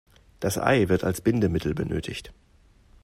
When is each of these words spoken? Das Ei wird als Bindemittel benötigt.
Das 0.39 0.57
Ei 0.57 0.89
wird 0.89 1.03
als 1.03 1.21
Bindemittel 1.21 1.75
benötigt. 1.75 2.33